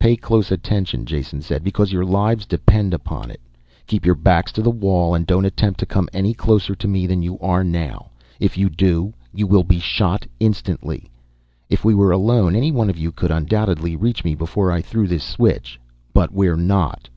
[0.00, 3.40] "Pay close attention," Jason said, "because your lives depend upon it.
[3.86, 7.06] Keep your backs to the wall and don't attempt to come any closer to me
[7.06, 8.10] than you are now.
[8.40, 11.08] If you do, you will be shot instantly.
[11.70, 15.06] If we were alone, any one of you could undoubtedly reach me before I threw
[15.06, 15.78] this switch.
[16.12, 17.08] But we're not.